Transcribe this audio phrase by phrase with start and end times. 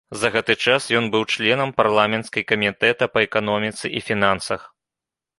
[0.19, 4.61] За гэты час ён быў членам парламенцкай камітэта па эканоміцы і фінансах.